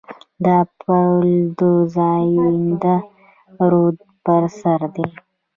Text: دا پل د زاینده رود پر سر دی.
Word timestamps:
دا 0.45 0.57
پل 0.79 1.19
د 1.59 1.61
زاینده 1.95 2.95
رود 3.71 3.97
پر 4.23 4.43
سر 4.59 4.79
دی. 4.95 5.07